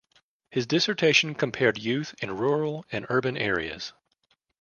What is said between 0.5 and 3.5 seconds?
dissertation compared youth in rural and urban